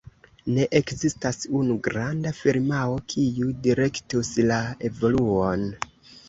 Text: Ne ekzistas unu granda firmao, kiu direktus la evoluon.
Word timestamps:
Ne 0.53 0.63
ekzistas 0.77 1.37
unu 1.59 1.75
granda 1.87 2.31
firmao, 2.37 2.95
kiu 3.13 3.51
direktus 3.69 4.33
la 4.53 4.59
evoluon. 4.91 5.69